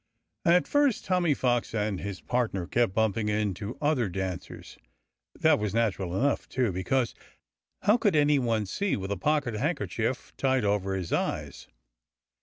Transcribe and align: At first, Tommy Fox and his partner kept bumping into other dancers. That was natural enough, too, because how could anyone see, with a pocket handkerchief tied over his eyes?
At 0.45 0.67
first, 0.67 1.05
Tommy 1.05 1.35
Fox 1.35 1.75
and 1.75 1.99
his 1.99 2.21
partner 2.21 2.65
kept 2.65 2.95
bumping 2.95 3.29
into 3.29 3.77
other 3.79 4.09
dancers. 4.09 4.79
That 5.39 5.59
was 5.59 5.75
natural 5.75 6.15
enough, 6.17 6.49
too, 6.49 6.71
because 6.71 7.13
how 7.83 7.97
could 7.97 8.15
anyone 8.15 8.65
see, 8.65 8.95
with 8.95 9.11
a 9.11 9.15
pocket 9.15 9.53
handkerchief 9.53 10.35
tied 10.37 10.65
over 10.65 10.95
his 10.95 11.13
eyes? 11.13 11.67